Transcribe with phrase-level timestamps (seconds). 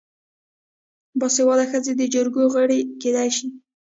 [1.19, 3.47] باسواده ښځې د جرګو غړې کیدی شي.